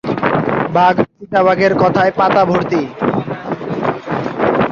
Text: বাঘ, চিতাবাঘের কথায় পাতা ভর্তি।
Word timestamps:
বাঘ, 0.73 0.95
চিতাবাঘের 1.17 1.73
কথায় 1.75 2.11
পাতা 2.11 2.41
ভর্তি। 2.45 2.81